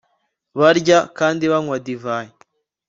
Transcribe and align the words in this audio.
barya 0.59 0.99
kandi 1.17 1.43
banywa 1.51 1.77
divayi 1.85 2.33